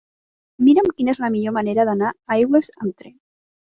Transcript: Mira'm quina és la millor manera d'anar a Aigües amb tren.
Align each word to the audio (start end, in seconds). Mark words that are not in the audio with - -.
Mira'm 0.69 0.89
quina 0.95 1.15
és 1.15 1.21
la 1.25 1.31
millor 1.37 1.57
manera 1.61 1.87
d'anar 1.93 2.13
a 2.19 2.37
Aigües 2.41 2.77
amb 2.83 2.95
tren. 3.01 3.19